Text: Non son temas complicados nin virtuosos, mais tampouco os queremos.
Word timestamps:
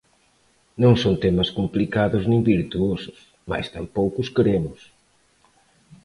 Non 0.83 0.93
son 1.03 1.15
temas 1.23 1.49
complicados 1.59 2.23
nin 2.31 2.41
virtuosos, 2.53 3.19
mais 3.49 3.67
tampouco 3.75 4.17
os 4.23 4.31
queremos. 4.35 4.79